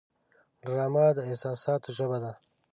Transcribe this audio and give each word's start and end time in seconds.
ډرامه 0.63 1.05
د 1.17 1.19
احساساتو 1.29 1.89
ژبه 1.97 2.17
ده 2.23 2.31